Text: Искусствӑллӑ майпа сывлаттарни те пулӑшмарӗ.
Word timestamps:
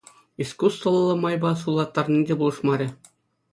Искусствӑллӑ 0.43 1.13
майпа 1.21 1.51
сывлаттарни 1.59 2.21
те 2.27 2.33
пулӑшмарӗ. 2.39 2.87